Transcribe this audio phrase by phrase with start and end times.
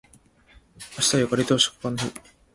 [0.97, 2.11] 明日はゆかりと食パンの日